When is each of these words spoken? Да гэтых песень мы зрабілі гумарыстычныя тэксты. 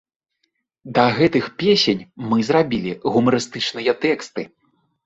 Да 0.95 1.03
гэтых 1.19 1.45
песень 1.65 2.03
мы 2.33 2.41
зрабілі 2.49 2.99
гумарыстычныя 3.11 3.91
тэксты. 4.09 4.53